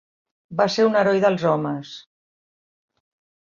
Va 0.61 0.65
ser 0.75 0.85
un 0.87 0.97
heroi 1.03 1.21
dels 1.27 1.47
homes. 1.51 1.95